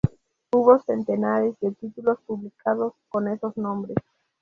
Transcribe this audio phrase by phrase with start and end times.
[0.51, 3.97] Hubo centenares de títulos publicados con esos nombres.